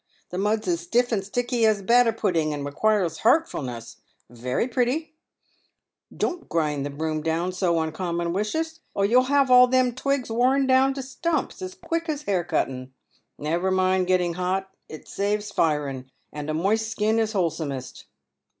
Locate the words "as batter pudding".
1.63-2.55